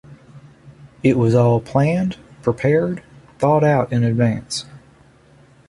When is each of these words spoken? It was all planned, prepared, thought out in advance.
It 1.03 1.15
was 1.15 1.35
all 1.35 1.59
planned, 1.59 2.17
prepared, 2.41 3.03
thought 3.37 3.63
out 3.63 3.93
in 3.93 4.03
advance. 4.03 4.65